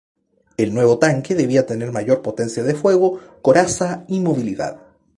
El 0.57 0.73
nuevo 0.73 0.97
tanque 0.97 1.35
debía 1.35 1.67
tener 1.67 1.91
mayor 1.91 2.23
potencia 2.23 2.63
de 2.63 2.73
fuego, 2.73 3.19
coraza 3.43 4.03
y 4.07 4.19
movilidad. 4.19 4.79